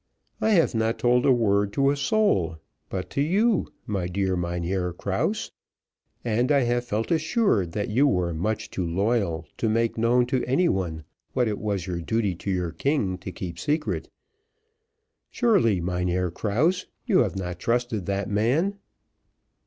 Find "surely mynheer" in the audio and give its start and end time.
15.29-16.31